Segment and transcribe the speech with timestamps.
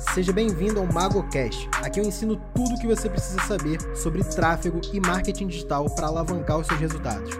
[0.00, 1.68] Seja bem-vindo ao MagoCast.
[1.82, 6.06] Aqui eu ensino tudo o que você precisa saber sobre tráfego e marketing digital para
[6.06, 7.30] alavancar os seus resultados.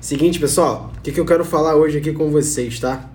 [0.00, 3.08] Seguinte, pessoal, o que, que eu quero falar hoje aqui com vocês, tá?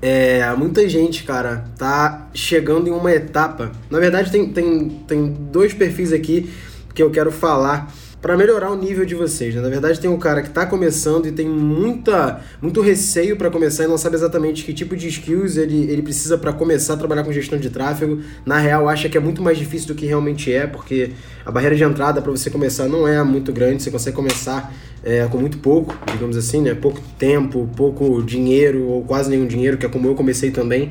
[0.00, 3.72] É, muita gente, cara, tá chegando em uma etapa.
[3.90, 6.52] Na verdade, tem, tem, tem dois perfis aqui
[6.94, 9.54] que eu quero falar para melhorar o nível de vocês.
[9.54, 9.60] Né?
[9.60, 13.84] Na verdade, tem um cara que está começando e tem muita, muito receio para começar
[13.84, 17.22] e não sabe exatamente que tipo de skills ele, ele precisa para começar a trabalhar
[17.22, 18.20] com gestão de tráfego.
[18.44, 21.12] Na real, acha que é muito mais difícil do que realmente é, porque
[21.46, 24.72] a barreira de entrada para você começar não é muito grande, você consegue começar
[25.04, 26.74] é, com muito pouco, digamos assim, né?
[26.74, 30.90] pouco tempo, pouco dinheiro ou quase nenhum dinheiro, que é como eu comecei também.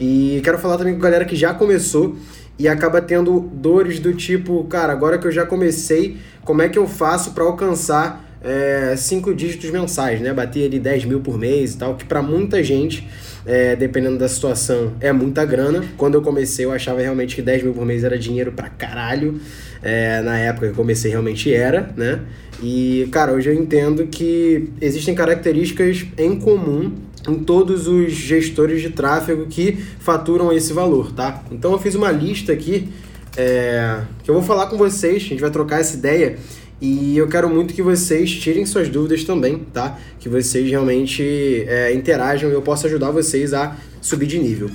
[0.00, 2.16] E quero falar também com a galera que já começou
[2.58, 6.78] e acaba tendo dores do tipo, cara, agora que eu já comecei, como é que
[6.78, 10.32] eu faço para alcançar é, cinco dígitos mensais, né?
[10.32, 13.06] Bater ali 10 mil por mês e tal, que para muita gente,
[13.46, 15.84] é, dependendo da situação, é muita grana.
[15.96, 19.40] Quando eu comecei, eu achava realmente que 10 mil por mês era dinheiro pra caralho.
[19.82, 22.20] É, na época que eu comecei, realmente era, né?
[22.62, 26.92] E, cara, hoje eu entendo que existem características em comum
[27.28, 31.42] em todos os gestores de tráfego que faturam esse valor, tá?
[31.50, 32.88] Então eu fiz uma lista aqui
[33.36, 36.36] é, que eu vou falar com vocês, a gente vai trocar essa ideia
[36.80, 39.98] e eu quero muito que vocês tirem suas dúvidas também, tá?
[40.18, 44.68] Que vocês realmente é, interajam e eu possa ajudar vocês a subir de nível.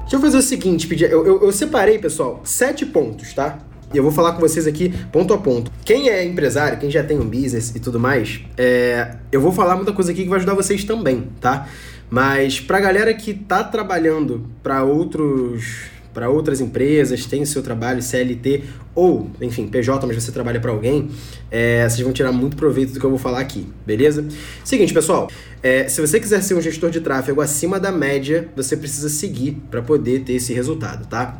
[0.00, 3.58] Deixa eu fazer o seguinte, pedir, eu, eu, eu separei, pessoal, sete pontos, tá?
[3.92, 5.70] E eu vou falar com vocês aqui ponto a ponto.
[5.84, 9.76] Quem é empresário, quem já tem um business e tudo mais, é, eu vou falar
[9.76, 11.68] muita coisa aqui que vai ajudar vocês também, tá?
[12.10, 18.64] Mas pra galera que tá trabalhando para outros para outras empresas, tem seu trabalho CLT
[18.92, 21.10] ou, enfim, PJ, mas você trabalha para alguém,
[21.48, 24.26] é, vocês vão tirar muito proveito do que eu vou falar aqui, beleza?
[24.64, 25.30] Seguinte, pessoal,
[25.62, 29.58] é, se você quiser ser um gestor de tráfego acima da média, você precisa seguir
[29.70, 31.38] para poder ter esse resultado, tá?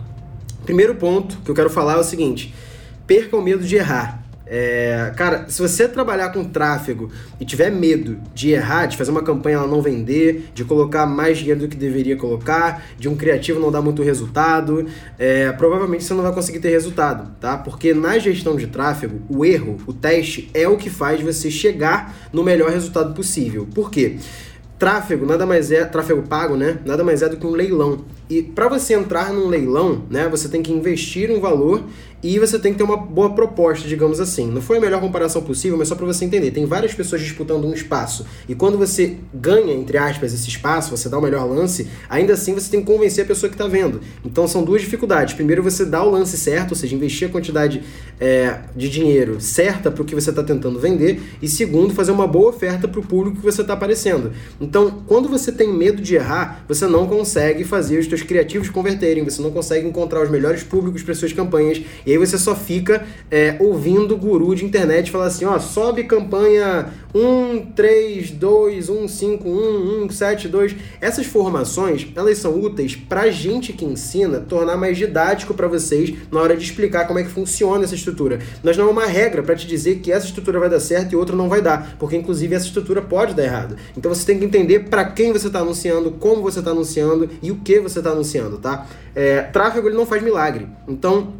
[0.68, 2.54] Primeiro ponto que eu quero falar é o seguinte:
[3.06, 4.22] perca o medo de errar.
[4.46, 9.22] É, cara, se você trabalhar com tráfego e tiver medo de errar, de fazer uma
[9.22, 13.58] campanha ela não vender, de colocar mais dinheiro do que deveria colocar, de um criativo
[13.58, 14.86] não dar muito resultado,
[15.18, 17.56] é, provavelmente você não vai conseguir ter resultado, tá?
[17.56, 22.14] Porque na gestão de tráfego, o erro, o teste é o que faz você chegar
[22.30, 23.66] no melhor resultado possível.
[23.74, 24.18] Por quê?
[24.78, 26.78] Tráfego nada mais é, tráfego pago, né?
[26.84, 28.04] Nada mais é do que um leilão.
[28.30, 31.82] E para você entrar num leilão, né, você tem que investir um valor
[32.22, 34.50] e você tem que ter uma boa proposta, digamos assim.
[34.50, 36.50] Não foi a melhor comparação possível, mas só para você entender.
[36.50, 38.26] Tem várias pessoas disputando um espaço.
[38.48, 42.54] E quando você ganha, entre aspas, esse espaço, você dá o melhor lance, ainda assim
[42.54, 44.00] você tem que convencer a pessoa que está vendo.
[44.24, 45.34] Então são duas dificuldades.
[45.34, 47.82] Primeiro, você dá o lance certo, ou seja, investir a quantidade
[48.18, 51.20] é, de dinheiro certa para o que você está tentando vender.
[51.40, 54.32] E segundo, fazer uma boa oferta para o público que você está aparecendo.
[54.60, 59.22] Então, quando você tem medo de errar, você não consegue fazer os seus criativos converterem,
[59.24, 63.06] você não consegue encontrar os melhores públicos para suas campanhas e aí você só fica
[63.30, 69.46] é, ouvindo guru de internet falar assim, ó, sobe campanha 1, 3, 2, 1, 5,
[69.46, 70.76] 1, 1, 7, 2.
[71.02, 76.40] Essas formações, elas são úteis pra gente que ensina tornar mais didático para vocês na
[76.40, 78.38] hora de explicar como é que funciona essa estrutura.
[78.62, 81.16] Mas não é uma regra para te dizer que essa estrutura vai dar certo e
[81.16, 83.76] outra não vai dar, porque inclusive essa estrutura pode dar errado.
[83.94, 87.50] Então você tem que entender para quem você está anunciando, como você está anunciando e
[87.50, 88.86] o que você está anunciando, tá?
[89.14, 90.66] É, tráfego ele não faz milagre.
[90.88, 91.34] Então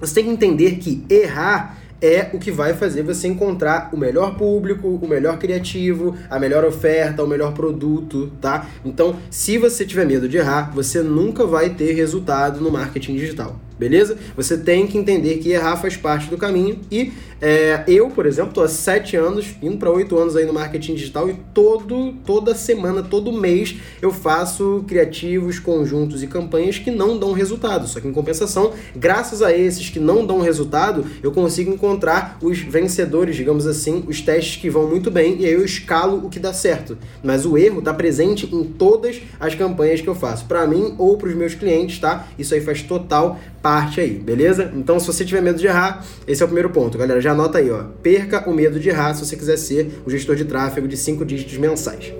[0.00, 4.36] você tem que entender que errar é o que vai fazer você encontrar o melhor
[4.36, 8.66] público, o melhor criativo, a melhor oferta, o melhor produto, tá?
[8.84, 13.58] Então, se você tiver medo de errar, você nunca vai ter resultado no marketing digital
[13.78, 14.18] beleza?
[14.36, 18.48] Você tem que entender que errar faz parte do caminho e é, eu, por exemplo,
[18.48, 22.54] estou há sete anos, indo para oito anos aí no marketing digital e todo, toda
[22.54, 27.86] semana, todo mês eu faço criativos, conjuntos e campanhas que não dão resultado.
[27.86, 32.58] Só que em compensação, graças a esses que não dão resultado, eu consigo encontrar os
[32.58, 36.40] vencedores, digamos assim, os testes que vão muito bem e aí eu escalo o que
[36.40, 36.98] dá certo.
[37.22, 41.16] Mas o erro está presente em todas as campanhas que eu faço, para mim ou
[41.16, 42.26] para os meus clientes, tá?
[42.36, 44.72] Isso aí faz total parte aí, beleza?
[44.74, 47.20] Então, se você tiver medo de errar, esse é o primeiro ponto, galera.
[47.20, 47.84] Já anota aí, ó.
[48.02, 51.24] Perca o medo de errar se você quiser ser o gestor de tráfego de 5
[51.24, 52.12] dígitos mensais.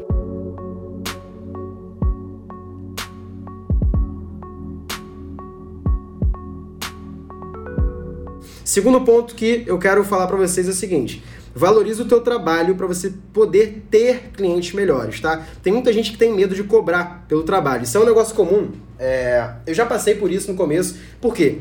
[8.64, 12.74] Segundo ponto que eu quero falar para vocês é o seguinte: valorize o teu trabalho
[12.74, 15.46] para você poder ter clientes melhores, tá?
[15.62, 17.84] Tem muita gente que tem medo de cobrar pelo trabalho.
[17.84, 18.70] Isso é um negócio comum.
[18.98, 19.50] É...
[19.66, 20.96] eu já passei por isso no começo.
[21.20, 21.58] Por quê?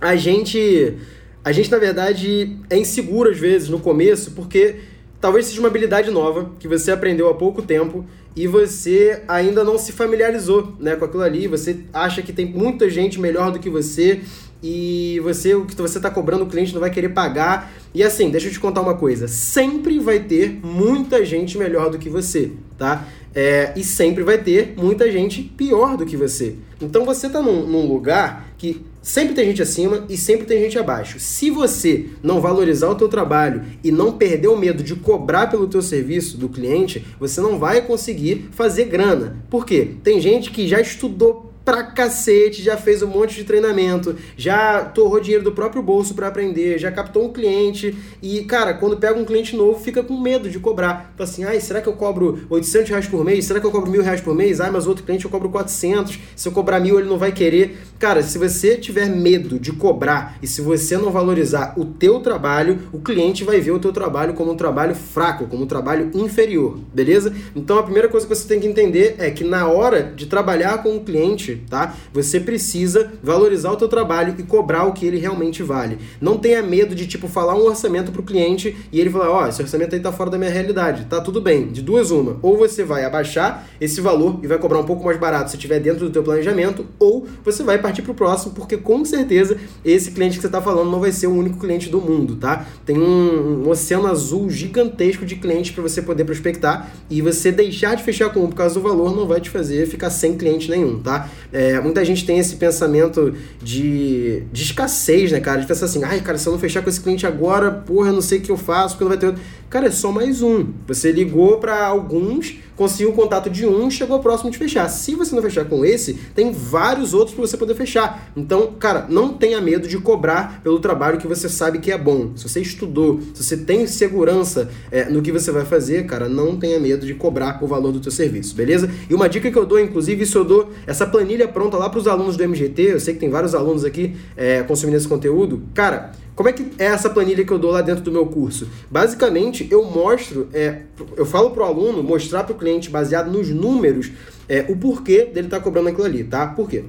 [0.00, 0.96] A gente
[1.44, 4.76] a gente na verdade é inseguro às vezes no começo, porque
[5.20, 8.04] talvez seja uma habilidade nova que você aprendeu há pouco tempo
[8.34, 12.88] e você ainda não se familiarizou né, com aquilo ali, você acha que tem muita
[12.88, 14.22] gente melhor do que você
[14.62, 17.72] e você o que você está cobrando o cliente não vai querer pagar.
[17.94, 21.98] E assim, deixa eu te contar uma coisa, sempre vai ter muita gente melhor do
[21.98, 23.06] que você, tá?
[23.34, 26.56] É, e sempre vai ter muita gente pior do que você.
[26.80, 30.78] Então você está num, num lugar que sempre tem gente acima e sempre tem gente
[30.78, 31.18] abaixo.
[31.18, 35.66] Se você não valorizar o teu trabalho e não perder o medo de cobrar pelo
[35.66, 39.36] teu serviço do cliente, você não vai conseguir fazer grana.
[39.50, 39.96] Por quê?
[40.02, 45.20] Tem gente que já estudou pra cacete, já fez um monte de treinamento, já torrou
[45.20, 49.24] dinheiro do próprio bolso para aprender, já captou um cliente e, cara, quando pega um
[49.24, 51.12] cliente novo, fica com medo de cobrar.
[51.14, 53.44] Então assim, ai, será que eu cobro 800 reais por mês?
[53.44, 54.60] Será que eu cobro mil reais por mês?
[54.60, 57.78] Ai, mas outro cliente eu cobro 400, se eu cobrar mil ele não vai querer.
[57.98, 62.80] Cara, se você tiver medo de cobrar e se você não valorizar o teu trabalho,
[62.92, 66.78] o cliente vai ver o teu trabalho como um trabalho fraco, como um trabalho inferior,
[66.92, 67.32] beleza?
[67.54, 70.82] Então a primeira coisa que você tem que entender é que na hora de trabalhar
[70.82, 71.94] com o cliente, tá?
[72.12, 75.98] Você precisa valorizar o teu trabalho e cobrar o que ele realmente vale.
[76.20, 79.48] Não tenha medo de, tipo, falar um orçamento pro cliente e ele falar, ó, oh,
[79.48, 81.06] esse orçamento aí tá fora da minha realidade.
[81.06, 81.68] Tá tudo bem.
[81.68, 82.38] De duas uma.
[82.42, 85.80] Ou você vai abaixar esse valor e vai cobrar um pouco mais barato se estiver
[85.80, 90.36] dentro do teu planejamento, ou você vai partir pro próximo, porque com certeza esse cliente
[90.36, 92.66] que você tá falando não vai ser o único cliente do mundo, tá?
[92.84, 97.96] Tem um, um oceano azul gigantesco de clientes para você poder prospectar e você deixar
[97.96, 100.70] de fechar com um por causa do valor não vai te fazer ficar sem cliente
[100.70, 101.28] nenhum, tá?
[101.52, 105.60] É, muita gente tem esse pensamento de, de escassez, né, cara?
[105.60, 108.14] De pensar assim, ai, cara, se eu não fechar com esse cliente agora, porra, eu
[108.14, 109.42] não sei o que eu faço, porque não vai ter outro.
[109.68, 110.66] Cara, é só mais um.
[110.86, 114.88] Você ligou para alguns, conseguiu o contato de um, chegou próximo de fechar.
[114.88, 118.32] Se você não fechar com esse, tem vários outros para você poder fechar.
[118.36, 122.32] Então, cara, não tenha medo de cobrar pelo trabalho que você sabe que é bom.
[122.36, 126.56] Se você estudou, se você tem segurança é, no que você vai fazer, cara, não
[126.56, 128.90] tenha medo de cobrar o valor do teu serviço, beleza?
[129.08, 131.98] E uma dica que eu dou, inclusive, isso eu dou essa planilha pronta lá para
[131.98, 132.82] os alunos do MGT.
[132.82, 135.62] Eu sei que tem vários alunos aqui é, consumindo esse conteúdo.
[135.74, 138.68] Cara, como é que é essa planilha que eu dou lá dentro do meu curso?
[138.90, 140.82] Basicamente, eu mostro, é,
[141.16, 144.10] eu falo para o aluno mostrar para o cliente, baseado nos números,
[144.48, 146.46] é, o porquê dele estar tá cobrando aquilo ali, tá?
[146.46, 146.84] Por quê?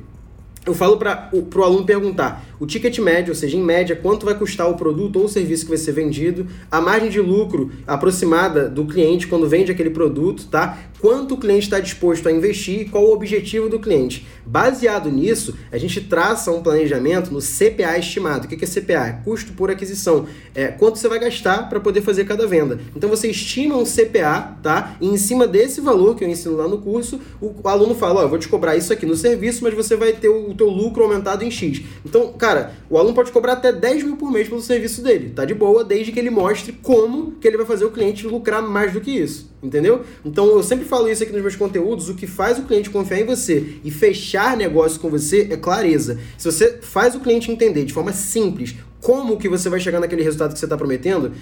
[0.65, 4.33] Eu falo para o aluno perguntar o ticket médio, ou seja, em média, quanto vai
[4.35, 8.69] custar o produto ou o serviço que vai ser vendido, a margem de lucro aproximada
[8.69, 10.77] do cliente quando vende aquele produto, tá?
[11.01, 14.25] Quanto o cliente está disposto a investir e qual o objetivo do cliente.
[14.45, 18.45] Baseado nisso, a gente traça um planejamento no CPA estimado.
[18.45, 19.07] O que é CPA?
[19.07, 20.25] É custo por aquisição.
[20.55, 22.79] É quanto você vai gastar para poder fazer cada venda.
[22.95, 24.95] Então você estima um CPA, tá?
[25.01, 28.19] E em cima desse valor que eu ensino lá no curso, o aluno fala: Ó,
[28.19, 30.69] oh, eu vou te cobrar isso aqui no serviço, mas você vai ter o teu
[30.69, 31.81] lucro aumentado em X.
[32.05, 32.52] Então, cara,
[32.89, 35.31] o aluno pode cobrar até 10 mil por mês pelo serviço dele.
[35.31, 38.61] Tá de boa, desde que ele mostre como que ele vai fazer o cliente lucrar
[38.61, 39.51] mais do que isso.
[39.61, 40.01] Entendeu?
[40.25, 42.09] Então eu sempre falo isso aqui nos meus conteúdos.
[42.09, 46.19] O que faz o cliente confiar em você e fechar negócio com você é clareza.
[46.37, 50.23] Se você faz o cliente entender de forma simples como que você vai chegar naquele
[50.23, 51.33] resultado que você está prometendo,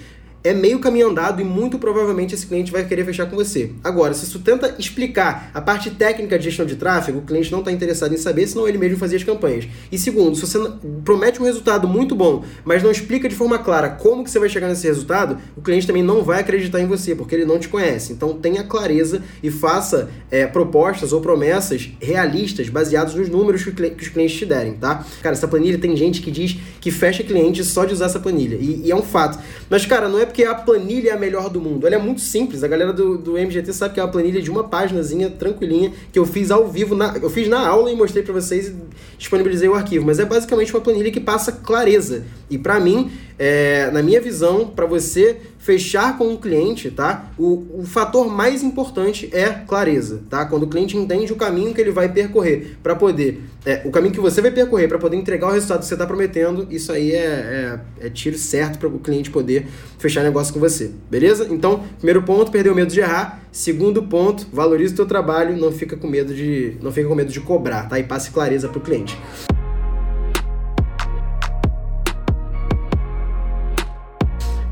[0.44, 3.70] é meio caminho andado e muito provavelmente esse cliente vai querer fechar com você.
[3.82, 7.60] Agora, se você tenta explicar a parte técnica de gestão de tráfego, o cliente não
[7.60, 9.68] está interessado em saber, senão ele mesmo fazia as campanhas.
[9.90, 10.58] E segundo, se você
[11.04, 14.48] promete um resultado muito bom, mas não explica de forma clara como que você vai
[14.48, 17.68] chegar nesse resultado, o cliente também não vai acreditar em você, porque ele não te
[17.68, 18.12] conhece.
[18.12, 24.08] Então tenha clareza e faça é, propostas ou promessas realistas, baseadas nos números que, os
[24.08, 25.04] clientes te derem, tá?
[25.22, 28.56] Cara, essa planilha tem gente que diz que fecha cliente só de usar essa planilha.
[28.56, 29.38] E, e é um fato.
[29.70, 31.86] Mas, cara, não é porque a planilha é a melhor do mundo.
[31.86, 32.64] Ela é muito simples.
[32.64, 36.18] A galera do, do MGT sabe que é uma planilha de uma páginazinha tranquilinha que
[36.18, 36.94] eu fiz ao vivo.
[36.94, 38.74] Na, eu fiz na aula e mostrei para vocês e
[39.18, 40.06] disponibilizei o arquivo.
[40.06, 42.24] Mas é basicamente uma planilha que passa clareza.
[42.48, 43.12] E para mim,
[43.44, 47.28] é, na minha visão, para você fechar com um cliente, tá?
[47.36, 50.46] O, o fator mais importante é clareza, tá?
[50.46, 54.14] Quando o cliente entende o caminho que ele vai percorrer para poder, é, o caminho
[54.14, 57.10] que você vai percorrer para poder entregar o resultado que você está prometendo, isso aí
[57.10, 59.66] é, é, é tiro certo para o cliente poder
[59.98, 61.48] fechar negócio com você, beleza?
[61.50, 63.42] Então, primeiro ponto, perder o medo de errar.
[63.50, 67.32] Segundo ponto, valorize o teu trabalho, não fica com medo de, não fica com medo
[67.32, 67.98] de cobrar, tá?
[67.98, 69.18] E passe clareza para o cliente.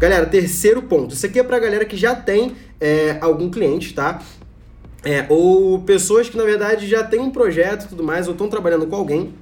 [0.00, 1.12] Galera, terceiro ponto.
[1.12, 4.23] Isso aqui é pra galera que já tem é, algum cliente, tá?
[5.04, 8.49] É, ou pessoas que na verdade já tem um projeto e tudo mais, ou estão
[8.49, 9.35] trabalhando com alguém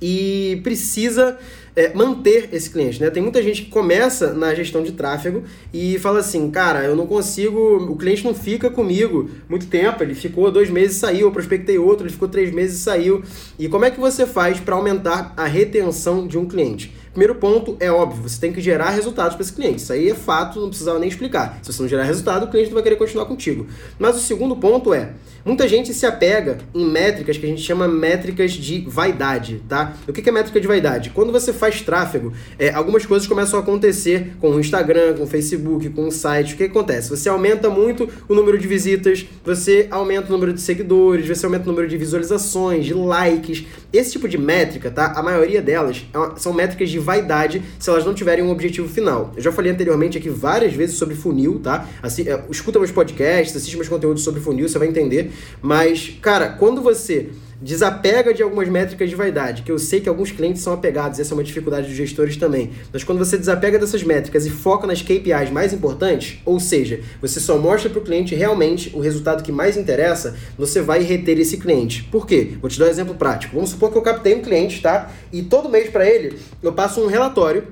[0.00, 1.36] e precisa
[1.74, 3.10] é, manter esse cliente, né?
[3.10, 5.42] Tem muita gente que começa na gestão de tráfego
[5.74, 10.14] e fala assim, cara, eu não consigo, o cliente não fica comigo muito tempo, ele
[10.14, 13.24] ficou dois meses e saiu, eu prospectei outro, ele ficou três meses e saiu.
[13.58, 17.01] E como é que você faz para aumentar a retenção de um cliente?
[17.12, 19.82] Primeiro ponto é óbvio, você tem que gerar resultados para esse cliente.
[19.82, 21.58] Isso aí é fato, não precisava nem explicar.
[21.62, 23.66] Se você não gerar resultado, o cliente não vai querer continuar contigo.
[23.98, 25.10] Mas o segundo ponto é,
[25.44, 29.94] muita gente se apega em métricas que a gente chama métricas de vaidade, tá?
[30.08, 31.10] O que é métrica de vaidade?
[31.10, 35.26] Quando você faz tráfego, é, algumas coisas começam a acontecer com o Instagram, com o
[35.26, 36.54] Facebook, com o site.
[36.54, 37.10] O que acontece?
[37.10, 41.64] Você aumenta muito o número de visitas, você aumenta o número de seguidores, você aumenta
[41.64, 43.66] o número de visualizações, de likes.
[43.92, 45.12] Esse tipo de métrica, tá?
[45.14, 49.32] A maioria delas é são métricas de vaidade se elas não tiverem um objetivo final.
[49.36, 51.88] Eu já falei anteriormente aqui várias vezes sobre funil, tá?
[52.02, 55.32] Assim, escuta meus podcasts, assiste meus conteúdos sobre funil, você vai entender.
[55.60, 57.30] Mas, cara, quando você
[57.62, 61.32] desapega de algumas métricas de vaidade, que eu sei que alguns clientes são apegados, essa
[61.32, 62.72] é uma dificuldade dos gestores também.
[62.92, 67.38] Mas quando você desapega dessas métricas e foca nas KPIs mais importantes, ou seja, você
[67.38, 71.56] só mostra para o cliente realmente o resultado que mais interessa, você vai reter esse
[71.56, 72.02] cliente.
[72.04, 72.54] Por quê?
[72.60, 73.54] Vou te dar um exemplo prático.
[73.54, 75.12] Vamos supor que eu captei um cliente, tá?
[75.32, 77.68] E todo mês para ele eu passo um relatório.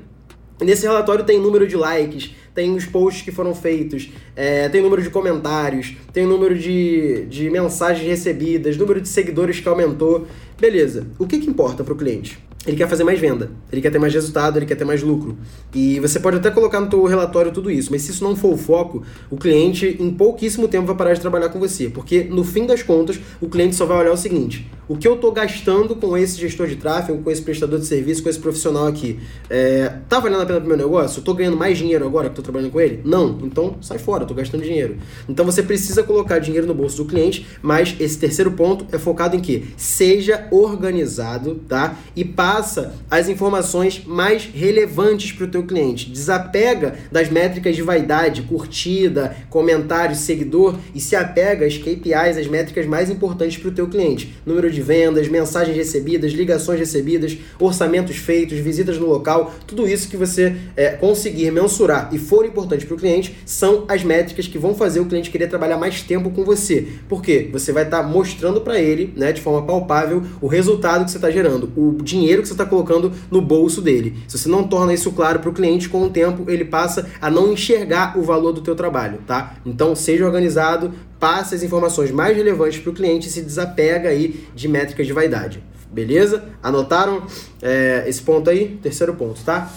[0.60, 5.00] Nesse relatório tem número de likes, tem os posts que foram feitos, é, tem número
[5.00, 10.26] de comentários, tem número de, de mensagens recebidas, número de seguidores que aumentou.
[10.60, 11.06] Beleza.
[11.18, 12.38] O que, que importa para o cliente?
[12.66, 15.38] Ele quer fazer mais venda, ele quer ter mais resultado, ele quer ter mais lucro.
[15.74, 18.52] E você pode até colocar no teu relatório tudo isso, mas se isso não for
[18.52, 22.44] o foco, o cliente em pouquíssimo tempo vai parar de trabalhar com você, porque no
[22.44, 25.96] fim das contas, o cliente só vai olhar o seguinte: o que eu estou gastando
[25.96, 29.94] com esse gestor de tráfego, com esse prestador de serviço, com esse profissional aqui, é,
[30.06, 31.18] tá valendo a pena para meu negócio?
[31.18, 33.00] Eu estou ganhando mais dinheiro agora que estou trabalhando com ele?
[33.04, 34.98] Não, então sai fora, estou gastando dinheiro.
[35.26, 39.34] Então você precisa colocar dinheiro no bolso do cliente, mas esse terceiro ponto é focado
[39.34, 41.96] em que seja organizado, tá?
[42.14, 46.10] E para passa as informações mais relevantes para o teu cliente.
[46.10, 52.86] Desapega das métricas de vaidade, curtida, comentário, seguidor e se apega às KPIs, as métricas
[52.86, 54.34] mais importantes para o teu cliente.
[54.44, 60.16] Número de vendas, mensagens recebidas, ligações recebidas, orçamentos feitos, visitas no local, tudo isso que
[60.16, 64.74] você é, conseguir mensurar e for importante para o cliente são as métricas que vão
[64.74, 66.88] fazer o cliente querer trabalhar mais tempo com você.
[67.08, 67.48] Por quê?
[67.52, 71.18] Você vai estar tá mostrando para ele, né, de forma palpável, o resultado que você
[71.18, 74.16] está gerando, o dinheiro dinheiro que você está colocando no bolso dele.
[74.26, 77.30] Se você não torna isso claro para o cliente, com o tempo ele passa a
[77.30, 79.56] não enxergar o valor do teu trabalho, tá?
[79.64, 84.46] Então seja organizado, passe as informações mais relevantes para o cliente e se desapega aí
[84.54, 85.62] de métricas de vaidade.
[85.90, 86.44] Beleza?
[86.62, 87.22] Anotaram
[87.60, 88.78] é, esse ponto aí?
[88.82, 89.70] Terceiro ponto, tá?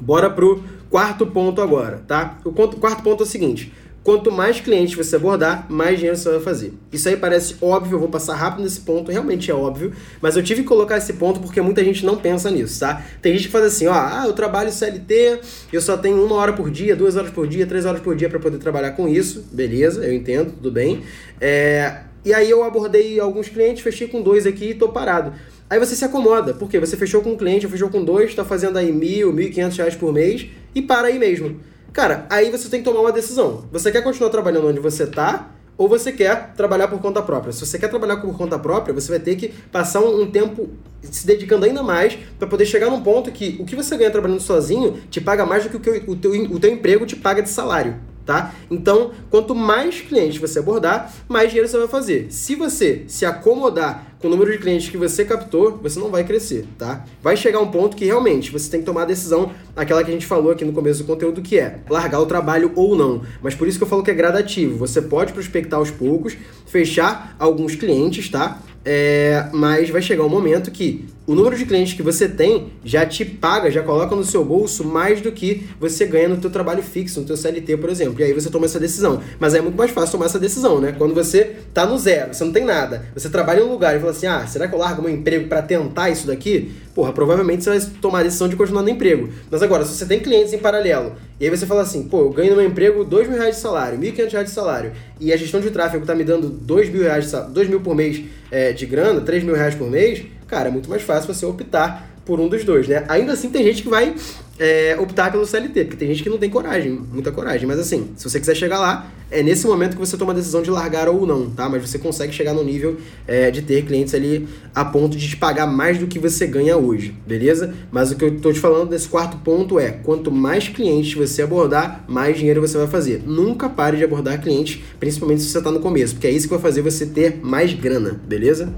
[0.00, 2.38] Bora pro quarto ponto agora, tá?
[2.44, 3.72] O quarto ponto é o seguinte:
[4.04, 6.74] Quanto mais clientes você abordar, mais dinheiro você vai fazer.
[6.92, 10.42] Isso aí parece óbvio, eu vou passar rápido nesse ponto, realmente é óbvio, mas eu
[10.42, 13.02] tive que colocar esse ponto porque muita gente não pensa nisso, tá?
[13.22, 15.40] Tem gente que faz assim, ó, ah, eu trabalho CLT,
[15.72, 18.28] eu só tenho uma hora por dia, duas horas por dia, três horas por dia
[18.28, 21.02] para poder trabalhar com isso, beleza, eu entendo, tudo bem.
[21.40, 22.02] É...
[22.26, 25.32] E aí eu abordei alguns clientes, fechei com dois aqui e tô parado.
[25.68, 28.76] Aí você se acomoda, porque você fechou com um cliente, fechou com dois, está fazendo
[28.76, 31.58] aí mil, mil e quinhentos reais por mês e para aí mesmo.
[31.94, 33.66] Cara, aí você tem que tomar uma decisão.
[33.70, 37.52] Você quer continuar trabalhando onde você tá ou você quer trabalhar por conta própria.
[37.52, 40.70] Se você quer trabalhar por conta própria, você vai ter que passar um, tempo
[41.02, 44.40] se dedicando ainda mais para poder chegar num ponto que o que você ganha trabalhando
[44.40, 47.40] sozinho te paga mais do que o, que o, teu, o teu emprego te paga
[47.40, 48.54] de salário tá?
[48.70, 52.26] Então, quanto mais clientes você abordar, mais dinheiro você vai fazer.
[52.30, 56.24] Se você se acomodar com o número de clientes que você captou, você não vai
[56.24, 57.04] crescer, tá?
[57.22, 60.14] Vai chegar um ponto que realmente você tem que tomar a decisão, aquela que a
[60.14, 63.22] gente falou aqui no começo do conteúdo, que é largar o trabalho ou não.
[63.42, 64.78] Mas por isso que eu falo que é gradativo.
[64.78, 68.62] Você pode prospectar aos poucos, fechar alguns clientes, tá?
[68.82, 73.06] É, mas vai chegar um momento que o número de clientes que você tem já
[73.06, 76.82] te paga, já coloca no seu bolso mais do que você ganha no teu trabalho
[76.82, 78.20] fixo, no teu CLT, por exemplo.
[78.20, 79.22] E aí você toma essa decisão.
[79.38, 80.94] Mas é muito mais fácil tomar essa decisão, né?
[80.96, 84.00] Quando você tá no zero, você não tem nada, você trabalha em um lugar e
[84.00, 87.64] fala assim: "Ah, será que eu largo meu emprego para tentar isso daqui?" Porra, provavelmente
[87.64, 89.28] você vai tomar a decisão de continuar no emprego.
[89.50, 92.30] Mas agora, se você tem clientes em paralelo, e aí você fala assim, pô, eu
[92.30, 95.36] ganho no meu emprego 2 mil reais de salário, 1.500 reais de salário, e a
[95.36, 98.86] gestão de tráfego tá me dando 2 mil, reais 2 mil por mês é, de
[98.86, 102.48] grana, 3 mil reais por mês, cara, é muito mais fácil você optar por um
[102.48, 103.04] dos dois, né?
[103.08, 104.14] Ainda assim, tem gente que vai
[104.58, 107.66] é, optar pelo CLT, porque tem gente que não tem coragem, muita coragem.
[107.66, 110.62] Mas assim, se você quiser chegar lá, é nesse momento que você toma a decisão
[110.62, 111.68] de largar ou não, tá?
[111.68, 112.96] Mas você consegue chegar no nível
[113.26, 116.76] é, de ter clientes ali a ponto de te pagar mais do que você ganha
[116.76, 117.74] hoje, beleza?
[117.90, 121.42] Mas o que eu tô te falando desse quarto ponto é: quanto mais clientes você
[121.42, 123.22] abordar, mais dinheiro você vai fazer.
[123.26, 126.54] Nunca pare de abordar clientes, principalmente se você tá no começo, porque é isso que
[126.54, 128.72] vai fazer você ter mais grana, beleza?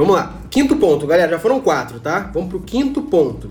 [0.00, 0.40] Vamos lá.
[0.48, 2.30] Quinto ponto, galera, já foram quatro, tá?
[2.32, 3.50] Vamos pro quinto ponto.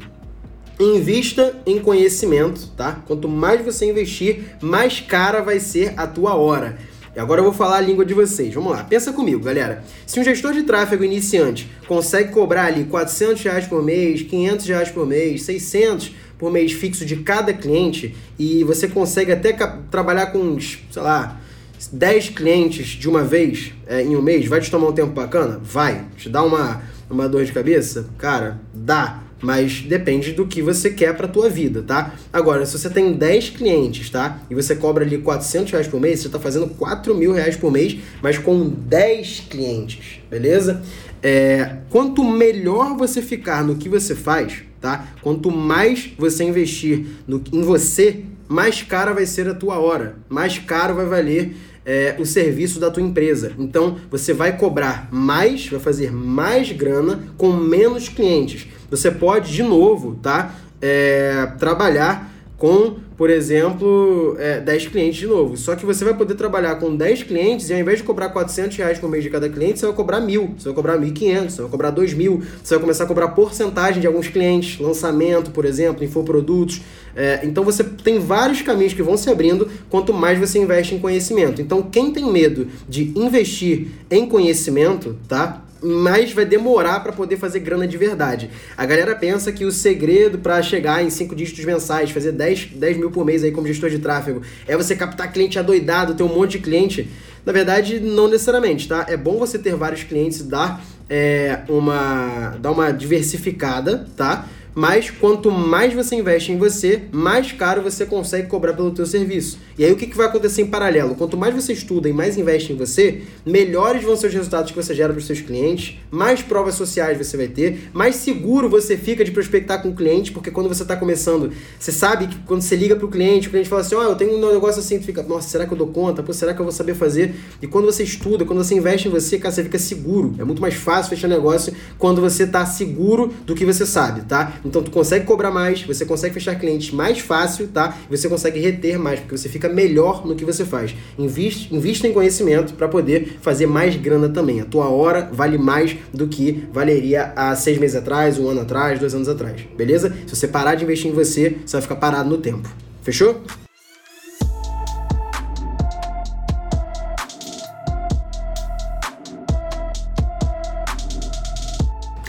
[0.79, 3.03] Invista em conhecimento, tá?
[3.05, 6.79] Quanto mais você investir, mais cara vai ser a tua hora.
[7.15, 8.51] E agora eu vou falar a língua de vocês.
[8.51, 9.83] Vamos lá, pensa comigo, galera.
[10.07, 14.89] Se um gestor de tráfego iniciante consegue cobrar ali 400 reais por mês, 500 reais
[14.89, 19.53] por mês, 600 por mês fixo de cada cliente e você consegue até
[19.91, 21.39] trabalhar com uns, sei lá,
[21.88, 25.59] 10 clientes de uma vez é, em um mês, vai te tomar um tempo bacana?
[25.63, 26.05] Vai.
[26.17, 28.07] Te dá uma, uma dor de cabeça?
[28.17, 32.13] Cara, dá mas depende do que você quer para tua vida, tá?
[32.31, 34.39] Agora, se você tem 10 clientes, tá?
[34.50, 37.71] E você cobra ali 400 reais por mês, você está fazendo 4 mil reais por
[37.71, 40.81] mês, mas com 10 clientes, beleza?
[41.21, 45.07] É, quanto melhor você ficar no que você faz, tá?
[45.21, 50.57] Quanto mais você investir no, em você, mais cara vai ser a tua hora, mais
[50.57, 51.55] caro vai valer
[51.86, 53.51] é, o serviço da tua empresa.
[53.57, 58.67] Então, você vai cobrar mais, vai fazer mais grana com menos clientes.
[58.89, 60.55] Você pode, de novo, tá?
[60.81, 65.55] É, trabalhar com, por exemplo, é, 10 clientes de novo.
[65.55, 68.77] Só que você vai poder trabalhar com 10 clientes e ao invés de cobrar 400
[68.77, 71.61] reais por mês de cada cliente, você vai cobrar mil, você vai cobrar 1.500, você
[71.61, 76.03] vai cobrar 2.000, você vai começar a cobrar porcentagem de alguns clientes, lançamento, por exemplo,
[76.03, 76.81] infoprodutos.
[77.15, 80.99] É, então você tem vários caminhos que vão se abrindo quanto mais você investe em
[80.99, 81.61] conhecimento.
[81.61, 85.63] Então quem tem medo de investir em conhecimento, tá?
[85.81, 88.50] Mais vai demorar para poder fazer grana de verdade.
[88.77, 92.98] A galera pensa que o segredo para chegar em 5 dígitos mensais, fazer 10, 10
[92.98, 96.33] mil por mês aí como gestor de tráfego, é você captar cliente adoidado, ter um
[96.33, 97.09] monte de cliente.
[97.45, 99.05] Na verdade, não necessariamente, tá?
[99.07, 104.48] É bom você ter vários clientes e dar, é, uma, dar uma diversificada, tá?
[104.73, 109.59] Mas quanto mais você investe em você, mais caro você consegue cobrar pelo teu serviço.
[109.77, 111.15] E aí o que, que vai acontecer em paralelo?
[111.15, 114.77] Quanto mais você estuda e mais investe em você, melhores vão ser os resultados que
[114.77, 118.97] você gera para os seus clientes, mais provas sociais você vai ter, mais seguro você
[118.97, 122.61] fica de prospectar com o cliente, porque quando você está começando, você sabe que quando
[122.61, 124.79] você liga para o cliente, o cliente fala assim, ó, oh, eu tenho um negócio
[124.79, 126.21] assim, tu fica, nossa, será que eu dou conta?
[126.21, 127.35] Pô, será que eu vou saber fazer?
[127.61, 130.35] E quando você estuda, quando você investe em você, cara, você fica seguro.
[130.38, 134.58] É muito mais fácil fechar negócio quando você está seguro do que você sabe, tá?
[134.63, 137.97] Então tu consegue cobrar mais, você consegue fechar clientes mais fácil, tá?
[138.10, 140.95] Você consegue reter mais, porque você fica melhor no que você faz.
[141.17, 144.62] Invista, invista em conhecimento para poder fazer mais grana também.
[144.62, 148.99] A tua hora vale mais do que valeria há seis meses atrás, um ano atrás,
[148.99, 149.62] dois anos atrás.
[149.77, 150.13] Beleza?
[150.27, 152.69] Se você parar de investir em você, você vai ficar parado no tempo.
[153.01, 153.41] Fechou?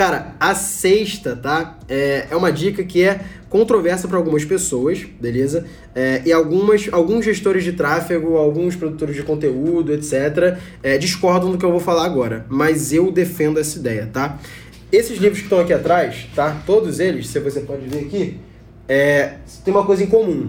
[0.01, 1.79] Cara, a sexta, tá?
[1.87, 5.67] É, é uma dica que é controversa para algumas pessoas, beleza?
[5.95, 11.59] É, e algumas, alguns gestores de tráfego, alguns produtores de conteúdo, etc., é, discordam do
[11.59, 12.47] que eu vou falar agora.
[12.49, 14.39] Mas eu defendo essa ideia, tá?
[14.91, 16.63] Esses livros que estão aqui atrás, tá?
[16.65, 18.39] Todos eles, se você pode ver aqui,
[18.89, 20.49] é, tem uma coisa em comum.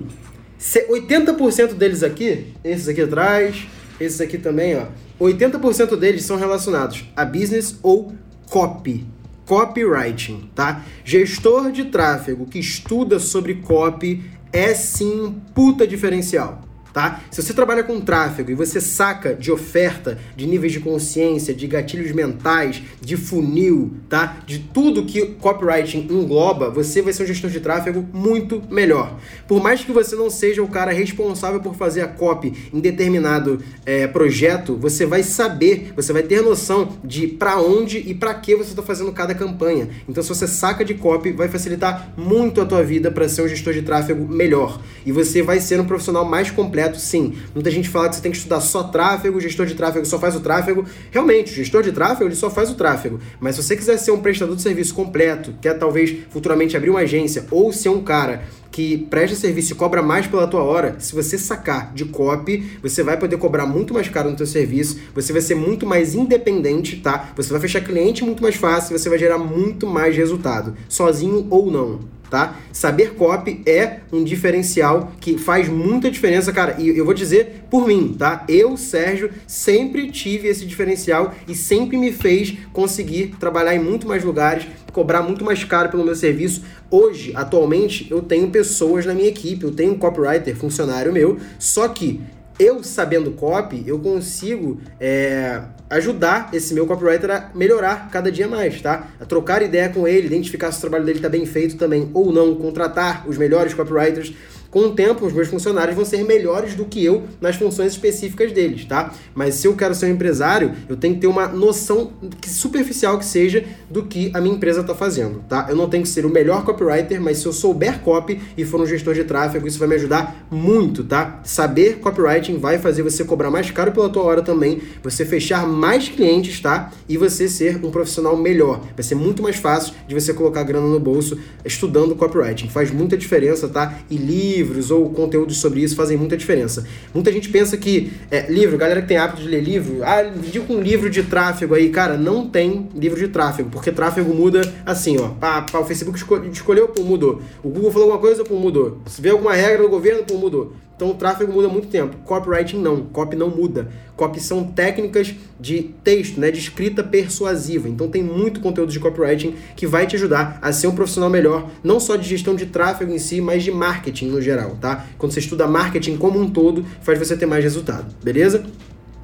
[0.57, 3.67] 80% deles aqui, esses aqui atrás,
[3.99, 4.85] esses aqui também, ó.
[5.19, 8.13] 80% deles são relacionados a business ou
[8.49, 9.05] copy
[9.51, 10.81] copywriting, tá?
[11.03, 17.21] Gestor de tráfego que estuda sobre copy é sim um puta diferencial tá?
[17.31, 21.67] Se você trabalha com tráfego e você saca de oferta, de níveis de consciência, de
[21.67, 24.37] gatilhos mentais, de funil, tá?
[24.45, 29.17] De tudo que copywriting engloba, você vai ser um gestor de tráfego muito melhor.
[29.47, 33.59] Por mais que você não seja o cara responsável por fazer a copy em determinado
[33.85, 38.55] é, projeto, você vai saber, você vai ter noção de para onde e para que
[38.55, 39.89] você está fazendo cada campanha.
[40.07, 43.47] Então, se você saca de copy, vai facilitar muito a tua vida para ser um
[43.47, 44.81] gestor de tráfego melhor.
[45.05, 47.33] E você vai ser um profissional mais completo sim.
[47.53, 50.19] Muita gente fala que você tem que estudar só tráfego, o gestor de tráfego só
[50.19, 50.85] faz o tráfego.
[51.11, 53.19] Realmente, o gestor de tráfego ele só faz o tráfego.
[53.39, 57.01] Mas se você quiser ser um prestador de serviço completo, quer talvez futuramente abrir uma
[57.01, 61.13] agência ou ser um cara que presta serviço e cobra mais pela tua hora, se
[61.13, 65.33] você sacar de copy, você vai poder cobrar muito mais caro no teu serviço, você
[65.33, 67.31] vai ser muito mais independente, tá?
[67.35, 71.69] Você vai fechar cliente muito mais fácil, você vai gerar muito mais resultado, sozinho ou
[71.69, 72.55] não tá?
[72.71, 76.77] Saber copy é um diferencial que faz muita diferença, cara.
[76.79, 78.45] E eu vou dizer por mim, tá?
[78.47, 84.23] Eu, Sérgio, sempre tive esse diferencial e sempre me fez conseguir trabalhar em muito mais
[84.23, 86.63] lugares, cobrar muito mais caro pelo meu serviço.
[86.89, 91.89] Hoje, atualmente, eu tenho pessoas na minha equipe, eu tenho um copywriter, funcionário meu, só
[91.89, 92.21] que
[92.61, 98.79] eu sabendo copy, eu consigo é, ajudar esse meu copywriter a melhorar cada dia mais,
[98.79, 99.07] tá?
[99.19, 102.31] A trocar ideia com ele, identificar se o trabalho dele está bem feito também ou
[102.31, 104.33] não, contratar os melhores copywriters
[104.71, 108.51] com o tempo os meus funcionários vão ser melhores do que eu nas funções específicas
[108.53, 109.13] deles, tá?
[109.35, 113.19] Mas se eu quero ser um empresário, eu tenho que ter uma noção que superficial
[113.19, 115.67] que seja do que a minha empresa está fazendo, tá?
[115.69, 118.79] Eu não tenho que ser o melhor copywriter, mas se eu souber copy e for
[118.79, 121.41] um gestor de tráfego, isso vai me ajudar muito, tá?
[121.43, 126.07] Saber copywriting vai fazer você cobrar mais caro pela tua hora também, você fechar mais
[126.07, 126.91] clientes, tá?
[127.09, 128.81] E você ser um profissional melhor.
[128.95, 132.69] Vai ser muito mais fácil de você colocar grana no bolso estudando copywriting.
[132.69, 133.99] Faz muita diferença, tá?
[134.09, 134.15] E
[134.61, 136.85] livros ou conteúdos sobre isso fazem muita diferença.
[137.13, 140.71] Muita gente pensa que é, livro, galera que tem hábito de ler livro, ah, digo
[140.71, 145.17] um livro de tráfego aí, cara, não tem livro de tráfego, porque tráfego muda assim,
[145.19, 145.29] ó.
[145.29, 146.19] Pá, pá, o Facebook
[146.51, 147.41] escolheu, pô, mudou.
[147.63, 148.99] O Google falou alguma coisa, pô, mudou.
[149.07, 150.73] Se vê alguma regra do governo, pô, mudou.
[151.01, 152.15] Então o tráfego muda muito tempo.
[152.17, 153.87] Copywriting não, copy não muda.
[154.15, 157.89] Copy são técnicas de texto, né, de escrita persuasiva.
[157.89, 161.71] Então tem muito conteúdo de copywriting que vai te ajudar a ser um profissional melhor,
[161.83, 165.07] não só de gestão de tráfego em si, mas de marketing no geral, tá?
[165.17, 168.63] Quando você estuda marketing como um todo, faz você ter mais resultado, beleza?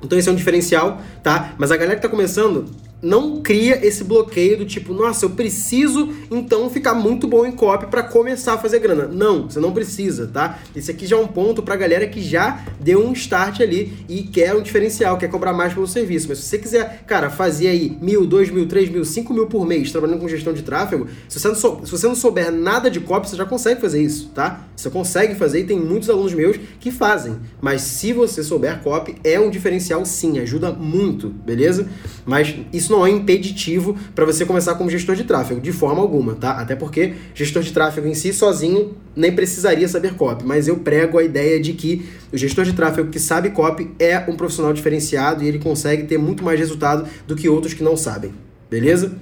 [0.02, 1.54] Então esse é um diferencial, tá?
[1.60, 2.66] Mas a galera que tá começando,
[3.02, 7.88] não cria esse bloqueio do tipo, nossa, eu preciso então ficar muito bom em copy
[7.88, 9.08] para começar a fazer grana.
[9.08, 10.60] Não, você não precisa, tá?
[10.76, 14.24] Esse aqui já é um ponto pra galera que já deu um start ali e
[14.24, 16.28] quer um diferencial, quer cobrar mais pelo serviço.
[16.30, 19.66] Mas se você quiser, cara, fazer aí mil, dois mil, três mil, cinco mil por
[19.66, 22.90] mês trabalhando com gestão de tráfego, se você não, sou, se você não souber nada
[22.90, 24.68] de copy, você já consegue fazer isso, tá?
[24.76, 27.38] Você consegue fazer e tem muitos alunos meus que fazem.
[27.62, 31.88] Mas se você souber copy, é um diferencial sim, ajuda muito, beleza?
[32.26, 36.02] Mas isso isso não é impeditivo para você começar como gestor de tráfego, de forma
[36.02, 36.52] alguma, tá?
[36.52, 41.20] Até porque gestor de tráfego em si, sozinho, nem precisaria saber copy, mas eu prego
[41.20, 45.44] a ideia de que o gestor de tráfego que sabe copy é um profissional diferenciado
[45.44, 48.32] e ele consegue ter muito mais resultado do que outros que não sabem,
[48.70, 49.18] beleza?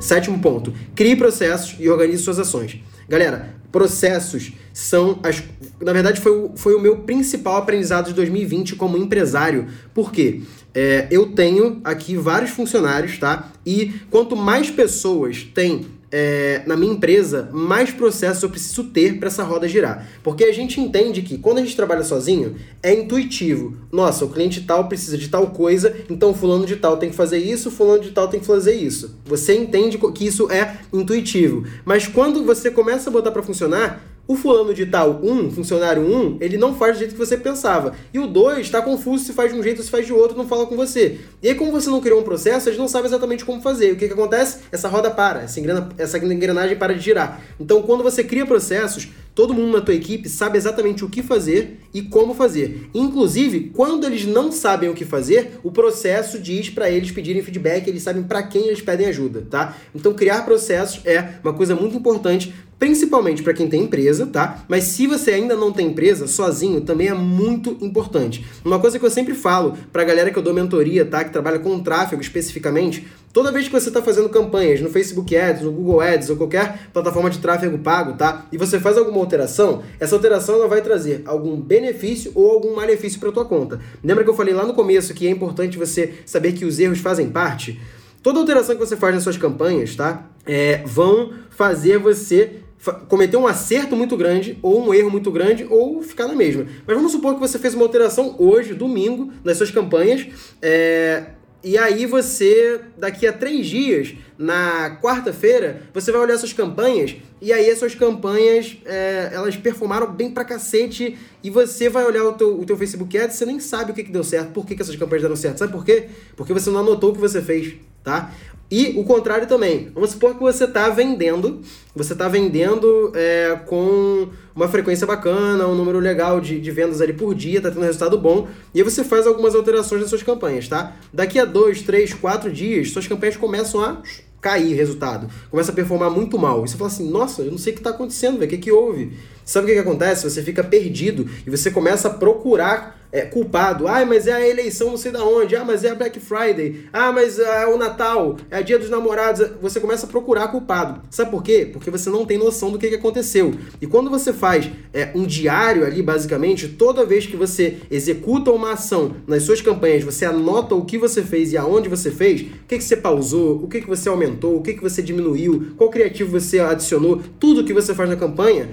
[0.00, 2.80] Sétimo ponto: crie processos e organize suas ações.
[3.08, 5.42] Galera, processos são as.
[5.80, 9.68] Na verdade, foi o, foi o meu principal aprendizado de 2020 como empresário.
[9.94, 10.42] Por quê?
[10.74, 13.50] É, eu tenho aqui vários funcionários, tá?
[13.64, 19.28] E quanto mais pessoas têm é, na minha empresa, mais processos eu preciso ter para
[19.28, 20.06] essa roda girar.
[20.22, 23.76] Porque a gente entende que quando a gente trabalha sozinho, é intuitivo.
[23.90, 27.38] Nossa, o cliente tal precisa de tal coisa, então fulano de tal tem que fazer
[27.38, 29.16] isso, fulano de tal tem que fazer isso.
[29.24, 31.64] Você entende que isso é intuitivo.
[31.84, 36.02] Mas quando você começa a botar para funcionar, o fulano de tal 1, um, funcionário
[36.02, 37.94] 1, um, ele não faz do jeito que você pensava.
[38.12, 40.36] E o 2 está confuso se faz de um jeito ou se faz de outro,
[40.36, 41.18] não fala com você.
[41.42, 43.92] E aí, como você não criou um processo, eles não sabem exatamente como fazer.
[43.92, 44.60] O que, que acontece?
[44.72, 47.40] Essa roda para, essa, engrena, essa engrenagem para de girar.
[47.60, 51.80] Então, quando você cria processos, todo mundo na tua equipe sabe exatamente o que fazer
[51.92, 52.88] e como fazer.
[52.94, 57.86] Inclusive, quando eles não sabem o que fazer, o processo diz para eles pedirem feedback,
[57.86, 59.76] eles sabem para quem eles pedem ajuda, tá?
[59.94, 64.64] Então, criar processos é uma coisa muito importante principalmente para quem tem empresa, tá?
[64.68, 68.44] Mas se você ainda não tem empresa, sozinho também é muito importante.
[68.64, 71.24] Uma coisa que eu sempre falo para a galera que eu dou mentoria, tá?
[71.24, 75.62] Que trabalha com tráfego especificamente, toda vez que você está fazendo campanhas no Facebook Ads,
[75.62, 78.46] no Google Ads ou qualquer plataforma de tráfego pago, tá?
[78.52, 83.18] E você faz alguma alteração, essa alteração ela vai trazer algum benefício ou algum malefício
[83.18, 83.80] para tua conta.
[84.04, 86.98] Lembra que eu falei lá no começo que é importante você saber que os erros
[86.98, 87.80] fazem parte?
[88.22, 90.26] Toda alteração que você faz nas suas campanhas, tá?
[90.44, 92.65] É, vão fazer você
[93.08, 96.66] cometer um acerto muito grande, ou um erro muito grande, ou ficar na mesma.
[96.86, 100.26] Mas vamos supor que você fez uma alteração hoje, domingo, nas suas campanhas,
[100.60, 101.24] é,
[101.64, 107.52] e aí você, daqui a três dias, na quarta-feira, você vai olhar suas campanhas, e
[107.52, 112.34] aí as suas campanhas, é, elas performaram bem pra cacete, e você vai olhar o
[112.34, 114.76] teu, o teu Facebook Ads, você nem sabe o que, que deu certo, por que,
[114.76, 115.58] que essas campanhas deram certo.
[115.58, 116.08] Sabe por quê?
[116.36, 117.74] Porque você não anotou o que você fez,
[118.06, 118.30] tá?
[118.70, 119.90] E o contrário também.
[119.92, 121.60] Vamos supor que você está vendendo,
[121.94, 127.12] você está vendendo é, com uma frequência bacana, um número legal de, de vendas ali
[127.12, 130.68] por dia, está tendo resultado bom, e aí você faz algumas alterações nas suas campanhas,
[130.68, 130.96] tá?
[131.12, 134.02] Daqui a dois, três, quatro dias, suas campanhas começam a
[134.40, 136.64] cair resultado, começa a performar muito mal.
[136.64, 138.70] E você fala assim, nossa, eu não sei o que está acontecendo, o que, que
[138.70, 139.12] houve?
[139.46, 140.28] Sabe o que, que acontece?
[140.28, 143.86] Você fica perdido e você começa a procurar é, culpado.
[143.86, 145.54] Ah, mas é a eleição não sei da onde.
[145.54, 146.86] Ah, mas é a Black Friday.
[146.92, 148.36] Ah, mas é o Natal.
[148.50, 149.46] É a dia dos namorados.
[149.62, 151.00] Você começa a procurar culpado.
[151.10, 151.68] Sabe por quê?
[151.72, 153.54] Porque você não tem noção do que, que aconteceu.
[153.80, 158.72] E quando você faz é, um diário ali, basicamente, toda vez que você executa uma
[158.72, 162.66] ação nas suas campanhas, você anota o que você fez e aonde você fez, o
[162.66, 165.88] que, que você pausou, o que, que você aumentou, o que, que você diminuiu, qual
[165.88, 168.68] criativo você adicionou, tudo que você faz na campanha,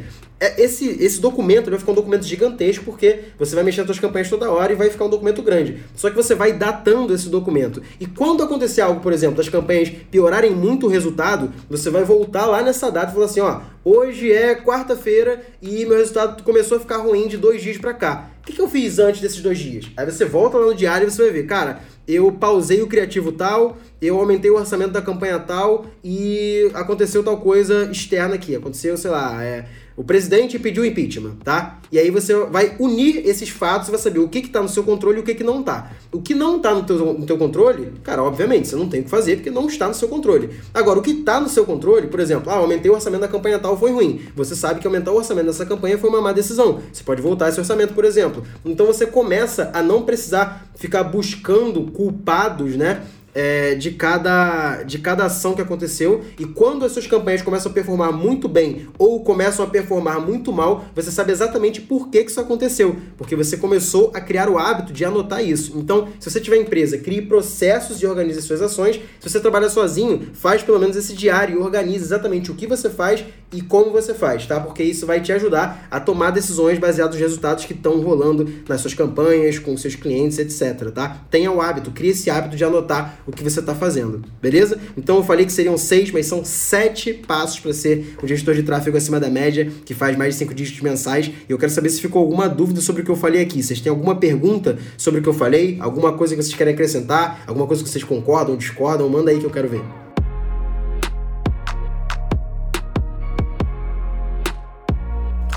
[0.62, 4.30] esse, esse documento vai ficar um documento gigantesco, porque você vai mexer nas suas campanhas
[4.30, 5.84] toda hora e vai ficar um documento grande.
[5.96, 7.82] Só que você vai datando esse documento.
[8.00, 12.46] E quando acontecer algo, por exemplo, das campanhas piorarem muito o resultado, você vai voltar
[12.46, 16.82] lá nessa data e falar assim, ó, hoje é quarta-feira e meu resultado começou a
[16.82, 18.30] ficar ruim de dois dias para cá.
[18.42, 19.86] O que, que eu fiz antes desses dois dias?
[19.96, 23.32] Aí você volta lá no diário e você vai ver, cara, eu pausei o criativo
[23.32, 28.54] tal, eu aumentei o orçamento da campanha tal e aconteceu tal coisa externa aqui.
[28.54, 31.80] Aconteceu, sei lá, é, o presidente pediu impeachment, tá?
[31.92, 34.84] E aí você vai unir esses fatos e vai saber o que está no seu
[34.84, 35.92] controle e o que, que não está.
[36.12, 39.04] O que não está no teu, no teu controle, cara, obviamente, você não tem o
[39.04, 40.50] que fazer porque não está no seu controle.
[40.74, 43.60] Agora, o que está no seu controle, por exemplo, ah, aumentei o orçamento da campanha
[43.60, 44.22] tal, foi ruim.
[44.36, 46.82] Você sabe que aumentar o orçamento dessa campanha foi uma má decisão.
[46.92, 48.44] Você pode voltar esse orçamento, por exemplo.
[48.66, 53.04] Então você começa a não precisar ficar buscando culpados, né?
[53.34, 56.24] É, de, cada, de cada ação que aconteceu.
[56.40, 60.52] E quando as suas campanhas começam a performar muito bem ou começam a performar muito
[60.52, 62.96] mal, você sabe exatamente por que, que isso aconteceu.
[63.18, 65.78] Porque você começou a criar o hábito de anotar isso.
[65.78, 69.00] Então, se você tiver empresa, crie processos e organize suas ações.
[69.20, 72.90] Se você trabalha sozinho, faz pelo menos esse diário e organize exatamente o que você
[72.90, 74.60] faz e como você faz, tá?
[74.60, 78.82] Porque isso vai te ajudar a tomar decisões baseadas nos resultados que estão rolando nas
[78.82, 81.22] suas campanhas, com seus clientes, etc, tá?
[81.30, 84.80] Tenha o hábito, crie esse hábito de anotar o que você está fazendo, beleza?
[84.98, 88.64] Então eu falei que seriam seis, mas são sete passos para ser um gestor de
[88.64, 91.28] tráfego acima da média, que faz mais de cinco dígitos mensais.
[91.28, 93.62] E eu quero saber se ficou alguma dúvida sobre o que eu falei aqui.
[93.62, 95.78] Vocês têm alguma pergunta sobre o que eu falei?
[95.80, 97.44] Alguma coisa que vocês querem acrescentar?
[97.48, 99.08] Alguma coisa que vocês concordam, discordam?
[99.10, 100.03] Manda aí que eu quero ver.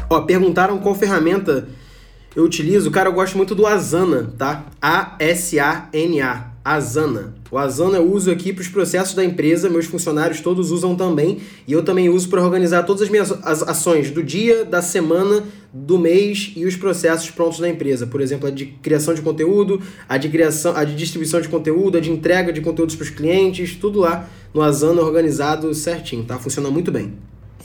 [0.09, 1.69] Ó, perguntaram qual ferramenta
[2.35, 2.91] eu utilizo.
[2.91, 4.67] Cara, eu gosto muito do Asana, tá?
[4.81, 6.57] A-S-A-N-A.
[6.67, 7.33] Asana.
[7.49, 11.39] O Asana eu uso aqui para os processos da empresa, meus funcionários todos usam também,
[11.65, 15.97] e eu também uso para organizar todas as minhas ações do dia, da semana, do
[15.97, 18.05] mês e os processos prontos da empresa.
[18.05, 21.99] Por exemplo, a de criação de conteúdo, a de criação, a de distribuição de conteúdo,
[21.99, 26.37] a de entrega de conteúdos para os clientes, tudo lá no Asana organizado certinho, tá?
[26.37, 27.15] Funciona muito bem.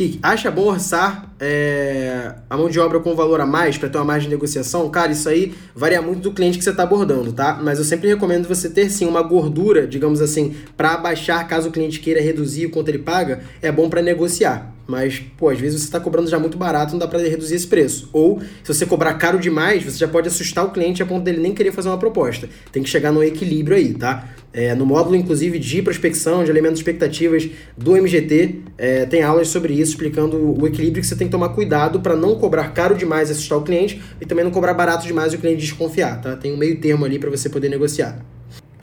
[0.01, 3.99] Rick, acha bom orçar é, a mão de obra com valor a mais para ter
[3.99, 4.89] uma margem de negociação?
[4.89, 7.59] Cara, isso aí varia muito do cliente que você está abordando, tá?
[7.61, 11.71] Mas eu sempre recomendo você ter sim uma gordura, digamos assim, para abaixar caso o
[11.71, 14.73] cliente queira reduzir o quanto ele paga, é bom para negociar.
[14.91, 17.65] Mas, pô, às vezes você está cobrando já muito barato, não dá para reduzir esse
[17.65, 18.09] preço.
[18.11, 21.39] Ou, se você cobrar caro demais, você já pode assustar o cliente a ponto dele
[21.39, 22.49] nem querer fazer uma proposta.
[22.73, 24.27] Tem que chegar no equilíbrio aí, tá?
[24.51, 29.71] É, no módulo, inclusive, de prospecção, de elementos expectativas do MGT, é, tem aulas sobre
[29.71, 33.29] isso, explicando o equilíbrio que você tem que tomar cuidado para não cobrar caro demais
[33.29, 36.35] e assustar o cliente e também não cobrar barato demais e o cliente desconfiar, tá?
[36.35, 38.19] Tem um meio termo ali para você poder negociar.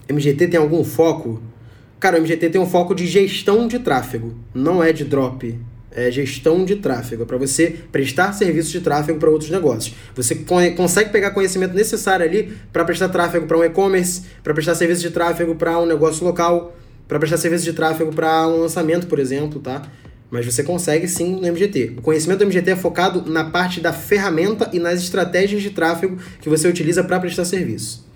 [0.08, 1.42] MGT tem algum foco?
[2.00, 5.54] Cara, o MGT tem um foco de gestão de tráfego, não é de drop
[5.90, 9.94] é, gestão de tráfego, é para você prestar serviços de tráfego para outros negócios.
[10.14, 10.34] Você
[10.76, 15.10] consegue pegar conhecimento necessário ali para prestar tráfego para um e-commerce, para prestar serviço de
[15.10, 19.60] tráfego para um negócio local, para prestar serviço de tráfego para um lançamento, por exemplo,
[19.60, 19.82] tá?
[20.30, 21.94] Mas você consegue sim no MGT.
[21.96, 26.18] O conhecimento do MGT é focado na parte da ferramenta e nas estratégias de tráfego
[26.40, 28.06] que você utiliza para prestar serviço.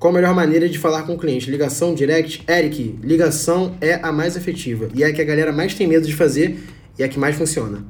[0.00, 1.50] Qual a melhor maneira de falar com o cliente?
[1.50, 2.42] Ligação, direct?
[2.48, 6.06] Eric, ligação é a mais efetiva e é a que a galera mais tem medo
[6.06, 6.58] de fazer
[7.00, 7.82] e a que mais funciona.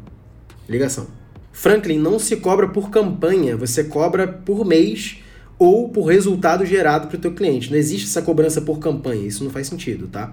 [0.69, 1.09] Ligação.
[1.53, 5.19] Franklin, não se cobra por campanha, você cobra por mês
[5.59, 7.73] ou por resultado gerado para o teu cliente.
[7.73, 10.33] Não existe essa cobrança por campanha, isso não faz sentido, tá?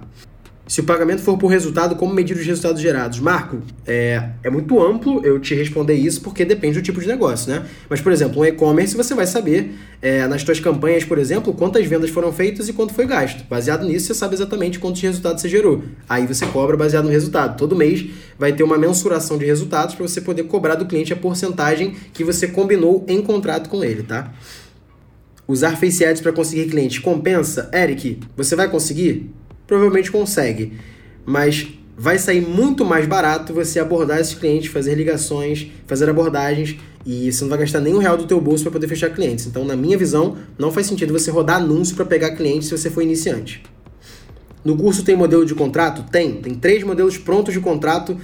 [0.68, 3.20] Se o pagamento for por resultado, como medir os resultados gerados?
[3.22, 7.50] Marco, é, é muito amplo eu te responder isso porque depende do tipo de negócio,
[7.50, 7.66] né?
[7.90, 11.86] Mas, por exemplo, um e-commerce você vai saber é, nas suas campanhas, por exemplo, quantas
[11.86, 13.46] vendas foram feitas e quanto foi gasto.
[13.50, 15.84] Baseado nisso, você sabe exatamente quantos resultados você gerou.
[16.08, 17.58] Aí você cobra baseado no resultado.
[17.58, 18.06] Todo mês
[18.38, 22.26] vai ter uma mensuração de resultados para você poder cobrar do cliente a porcentagem que
[22.26, 24.34] você combinou em contrato com ele, tá?
[25.48, 27.70] Usar Face Ads para conseguir clientes compensa?
[27.74, 29.32] Eric, você vai conseguir?
[29.68, 30.74] Provavelmente consegue.
[31.26, 37.32] Mas vai sair muito mais barato você abordar esses clientes, fazer ligações, fazer abordagens e
[37.32, 39.46] você não vai gastar nenhum real do teu bolso para poder fechar clientes.
[39.48, 42.90] Então, na minha visão, não faz sentido você rodar anúncio para pegar clientes se você
[42.90, 43.64] for iniciante.
[44.64, 46.04] No curso tem modelo de contrato?
[46.12, 46.42] Tem.
[46.42, 48.18] Tem três modelos prontos de contrato.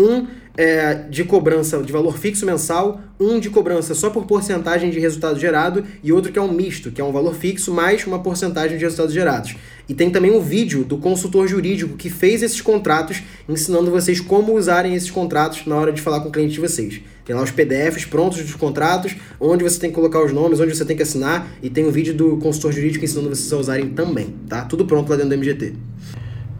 [0.00, 4.98] Um é, de cobrança de valor fixo mensal, um de cobrança só por porcentagem de
[4.98, 8.18] resultado gerado e outro que é um misto, que é um valor fixo mais uma
[8.18, 9.56] porcentagem de resultados gerados.
[9.86, 14.56] E tem também um vídeo do consultor jurídico que fez esses contratos, ensinando vocês como
[14.56, 17.00] usarem esses contratos na hora de falar com o cliente de vocês.
[17.26, 20.74] Tem lá os PDFs prontos dos contratos, onde você tem que colocar os nomes, onde
[20.74, 23.90] você tem que assinar, e tem um vídeo do consultor jurídico ensinando vocês a usarem
[23.90, 24.64] também, tá?
[24.64, 25.74] Tudo pronto lá dentro do MGT.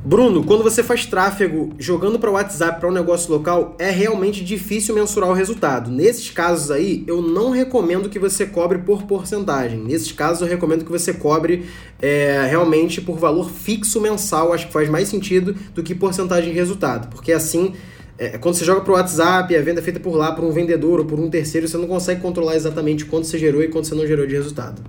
[0.02, 4.42] Bruno, quando você faz tráfego jogando para o WhatsApp para um negócio local, é realmente
[4.42, 5.90] difícil mensurar o resultado.
[5.90, 9.78] Nesses casos aí, eu não recomendo que você cobre por porcentagem.
[9.78, 11.66] Nesses casos, eu recomendo que você cobre
[12.00, 14.54] é, realmente por valor fixo mensal.
[14.54, 17.74] Acho que faz mais sentido do que porcentagem de resultado, porque assim
[18.16, 20.50] é, quando você joga para o WhatsApp, a venda é feita por lá, por um
[20.50, 23.86] vendedor ou por um terceiro, você não consegue controlar exatamente quanto você gerou e quanto
[23.86, 24.82] você não gerou de resultado.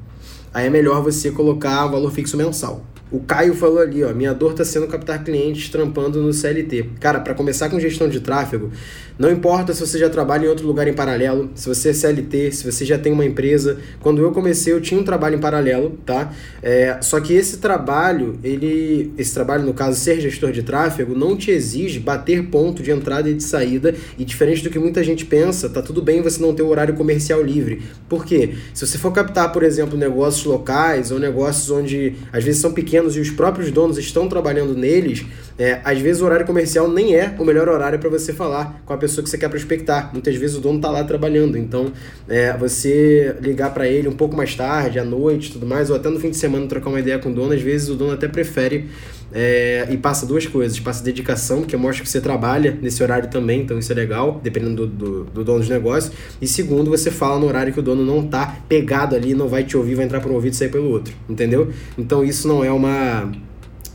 [0.54, 2.86] Aí é melhor você colocar o valor fixo mensal.
[3.12, 6.91] O Caio falou ali, ó, minha dor está sendo captar clientes trampando no CLT.
[7.00, 8.71] Cara, para começar com gestão de tráfego,
[9.19, 12.54] não importa se você já trabalha em outro lugar em paralelo, se você é CLT,
[12.54, 13.78] se você já tem uma empresa.
[14.00, 16.34] Quando eu comecei, eu tinha um trabalho em paralelo, tá?
[16.63, 21.36] É, só que esse trabalho, ele, esse trabalho no caso ser gestor de tráfego, não
[21.36, 23.93] te exige bater ponto de entrada e de saída.
[24.17, 26.95] E diferente do que muita gente pensa, tá tudo bem você não ter o horário
[26.95, 27.82] comercial livre.
[28.08, 28.56] Por quê?
[28.74, 33.01] Se você for captar, por exemplo, negócios locais ou negócios onde às vezes são pequenos
[33.02, 35.26] pequenos e os próprios donos estão trabalhando neles,
[35.58, 38.94] é, às vezes o horário comercial nem é o melhor horário para você falar com
[38.94, 40.12] a pessoa que você quer prospectar.
[40.14, 41.92] Muitas vezes o dono está lá trabalhando, então
[42.30, 46.10] é, você ligar para ele um pouco mais tarde, à noite, tudo mais, ou até
[46.10, 48.28] no fim de semana trocar uma ideia com o dono, às vezes o dono até
[48.28, 48.88] prefere
[49.34, 50.80] é, e passa duas coisas.
[50.80, 54.88] Passa dedicação, que mostra que você trabalha nesse horário também, então isso é legal, dependendo
[54.88, 56.13] do, do, do dono dos negócios.
[56.41, 59.63] E segundo, você fala no horário que o dono não tá pegado ali, não vai
[59.63, 61.70] te ouvir, vai entrar por um ouvido e sair pelo outro, entendeu?
[61.98, 63.32] Então isso não é uma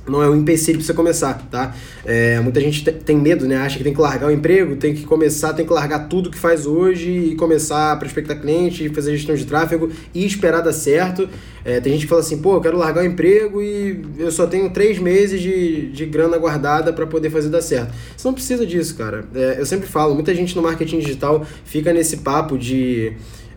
[0.09, 1.75] não é um empecilho para você começar, tá?
[2.05, 3.57] É, muita gente tem medo, né?
[3.57, 6.39] Acha que tem que largar o emprego, tem que começar, tem que largar tudo que
[6.39, 11.29] faz hoje e começar a prospectar cliente, fazer gestão de tráfego e esperar dar certo.
[11.65, 14.47] É, tem gente que fala assim, pô, eu quero largar o emprego e eu só
[14.47, 17.93] tenho três meses de, de grana guardada para poder fazer dar certo.
[18.17, 19.25] Você não precisa disso, cara.
[19.35, 23.15] É, eu sempre falo, muita gente no marketing digital fica nesse papo de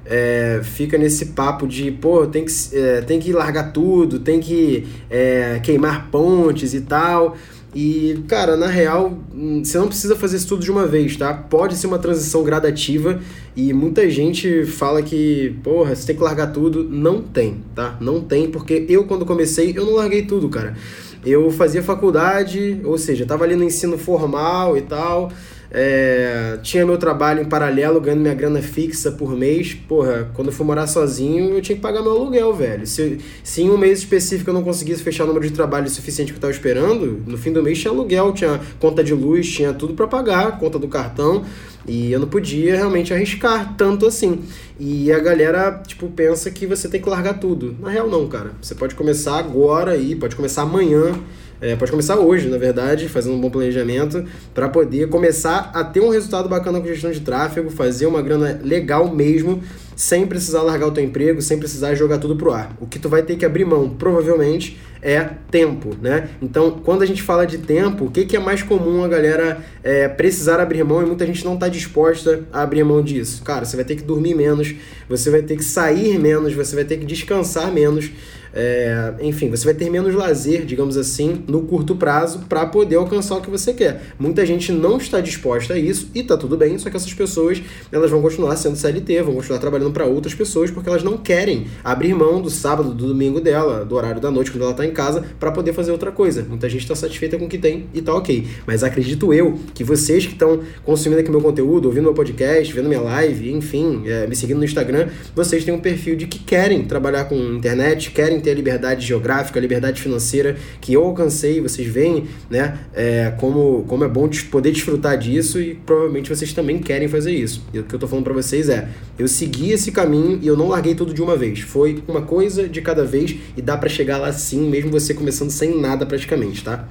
[0.10, 4.88] é, fica nesse papo de, pô, tem que, é, tem que largar tudo, tem que
[5.08, 7.38] é, queimar pontes e tal.
[7.76, 11.32] E, cara, na real, hum, você não precisa fazer isso tudo de uma vez, tá?
[11.32, 13.19] Pode ser uma transição gradativa
[13.56, 16.84] e muita gente fala que, porra, você tem que largar tudo.
[16.84, 17.95] Não tem, tá?
[18.02, 20.76] Não tem, porque eu, quando comecei, eu não larguei tudo, cara.
[21.24, 25.32] Eu fazia faculdade, ou seja, tava ali no ensino formal e tal.
[25.71, 29.73] É, tinha meu trabalho em paralelo, ganhando minha grana fixa por mês.
[29.73, 32.88] Porra, quando eu fui morar sozinho, eu tinha que pagar meu aluguel, velho.
[32.88, 36.32] Se, se em um mês específico eu não conseguisse fechar o número de trabalho suficiente
[36.32, 39.73] que eu tava esperando, no fim do mês tinha aluguel, tinha conta de luz, tinha
[39.73, 41.45] tudo para pagar, conta do cartão.
[41.88, 44.41] E eu não podia realmente arriscar tanto assim.
[44.79, 47.75] E a galera, tipo, pensa que você tem que largar tudo.
[47.79, 48.51] Na real, não, cara.
[48.62, 51.13] Você pode começar agora aí, pode começar amanhã
[51.62, 56.00] é, pode começar hoje, na verdade, fazendo um bom planejamento para poder começar a ter
[56.00, 59.62] um resultado bacana com gestão de tráfego, fazer uma grana legal mesmo,
[59.95, 62.74] sem precisar largar o teu emprego, sem precisar jogar tudo pro ar.
[62.80, 66.30] O que tu vai ter que abrir mão, provavelmente, é tempo, né?
[66.41, 69.63] Então, quando a gente fala de tempo, o que, que é mais comum a galera
[69.84, 73.43] é, precisar abrir mão e muita gente não está disposta a abrir mão disso?
[73.43, 74.76] Cara, você vai ter que dormir menos,
[75.08, 78.12] você vai ter que sair menos, você vai ter que descansar menos.
[78.54, 83.38] É, enfim, você vai ter menos lazer, digamos assim, no curto prazo para poder alcançar
[83.38, 84.02] o que você quer.
[84.18, 87.62] Muita gente não está disposta a isso e tá tudo bem, só que essas pessoas
[87.92, 91.68] elas vão continuar sendo CLT, vão continuar trabalhando para outras pessoas porque elas não querem
[91.84, 94.92] abrir mão do sábado, do domingo dela, do horário da noite quando ela está em
[94.92, 96.46] casa para poder fazer outra coisa.
[96.48, 98.48] Muita gente está satisfeita com o que tem e tá ok.
[98.66, 102.88] Mas acredito eu que vocês que estão consumindo aqui meu conteúdo, ouvindo meu podcast, vendo
[102.88, 106.84] minha live, enfim, é, me seguindo no Instagram, vocês têm um perfil de que querem
[106.86, 111.88] trabalhar com internet, querem ter a liberdade geográfica, a liberdade financeira que eu alcancei, vocês
[111.88, 117.08] veem, né, é, como, como é bom poder desfrutar disso e provavelmente vocês também querem
[117.08, 117.63] fazer isso.
[117.73, 120.56] E o que eu tô falando para vocês é, eu segui esse caminho e eu
[120.56, 121.60] não larguei tudo de uma vez.
[121.60, 125.49] Foi uma coisa de cada vez e dá para chegar lá sim, mesmo você começando
[125.49, 126.88] sem nada praticamente, tá?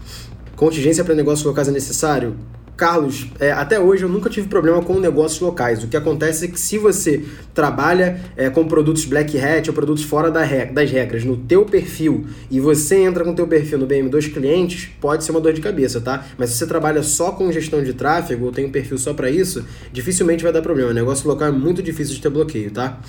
[0.57, 2.35] Contingência para negócios locais é necessário?
[2.79, 5.83] Carlos, é, até hoje eu nunca tive problema com negócios locais.
[5.83, 10.05] O que acontece é que se você trabalha é, com produtos Black Hat ou produtos
[10.05, 13.79] fora da regra, das regras no teu perfil e você entra com o teu perfil
[13.79, 16.25] no BM2 clientes, pode ser uma dor de cabeça, tá?
[16.39, 19.29] Mas se você trabalha só com gestão de tráfego ou tem um perfil só para
[19.29, 20.93] isso, dificilmente vai dar problema.
[20.93, 23.01] O negócio local é muito difícil de ter bloqueio, tá?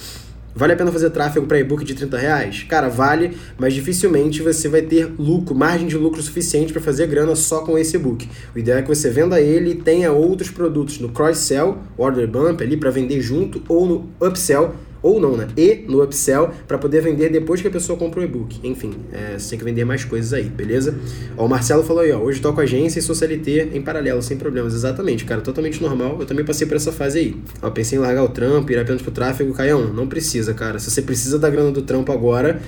[0.59, 2.63] Vale a pena fazer tráfego para e-book de 30 reais?
[2.63, 7.33] Cara, vale, mas dificilmente você vai ter lucro, margem de lucro suficiente para fazer grana
[7.33, 8.27] só com esse e-book.
[8.53, 12.61] O ideal é que você venda ele e tenha outros produtos no cross-sell, order bump
[12.61, 15.47] ali para vender junto ou no upsell ou não, né?
[15.55, 18.59] E no upsell para poder vender depois que a pessoa compra o e-book.
[18.63, 20.95] Enfim, é, você tem que vender mais coisas aí, beleza?
[21.37, 24.37] Ó, o Marcelo falou aí, ó, hoje toco agência e sou CLT em paralelo, sem
[24.37, 24.73] problemas.
[24.73, 26.17] Exatamente, cara, totalmente normal.
[26.19, 27.37] Eu também passei por essa fase aí.
[27.61, 30.79] Ó, pensei em largar o trampo, ir apenas pro tráfego, Caião, não precisa, cara.
[30.79, 32.61] Se você precisa da grana do trampo agora,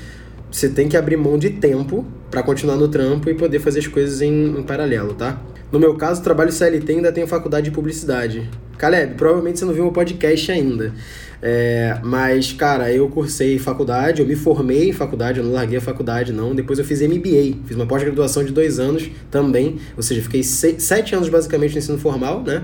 [0.51, 3.87] você tem que abrir mão de tempo para continuar no trampo e poder fazer as
[3.87, 5.41] coisas em, em, paralelo, tá?
[5.71, 8.49] No meu caso, trabalho CLT e ainda tenho faculdade de publicidade.
[8.77, 10.93] Caleb, provavelmente você não viu meu podcast ainda.
[11.41, 15.81] É, mas, cara, eu cursei faculdade, eu me formei em faculdade, eu não larguei a
[15.81, 16.53] faculdade, não.
[16.53, 21.15] Depois eu fiz MBA, fiz uma pós-graduação de dois anos também, ou seja, fiquei sete
[21.15, 22.63] anos basicamente no ensino formal, né?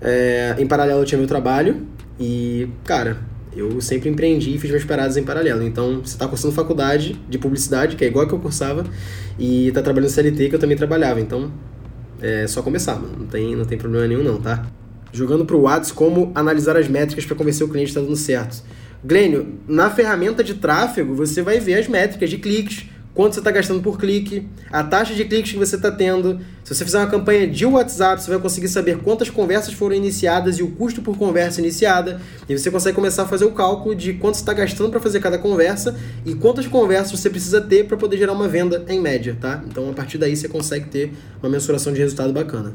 [0.00, 1.86] É, em paralelo eu tinha meu trabalho
[2.18, 3.18] e, cara,
[3.56, 5.62] eu sempre empreendi e fiz minhas paradas em paralelo.
[5.62, 8.84] Então, você está cursando faculdade de publicidade, que é igual que eu cursava,
[9.38, 11.20] e está trabalhando CLT, que eu também trabalhava.
[11.20, 11.50] Então,
[12.20, 13.14] é só começar, mano.
[13.20, 14.66] Não tem, não tem problema nenhum, não, tá?
[15.12, 18.16] Jogando para o Whats como analisar as métricas para convencer o cliente que está dando
[18.16, 18.62] certo.
[19.04, 22.86] Glênio, na ferramenta de tráfego, você vai ver as métricas de cliques,
[23.16, 26.38] quanto você está gastando por clique, a taxa de cliques que você está tendo.
[26.62, 30.58] Se você fizer uma campanha de WhatsApp, você vai conseguir saber quantas conversas foram iniciadas
[30.58, 32.20] e o custo por conversa iniciada.
[32.46, 35.20] E você consegue começar a fazer o cálculo de quanto você está gastando para fazer
[35.20, 35.96] cada conversa
[36.26, 39.64] e quantas conversas você precisa ter para poder gerar uma venda em média, tá?
[39.66, 41.12] Então a partir daí você consegue ter
[41.42, 42.74] uma mensuração de resultado bacana.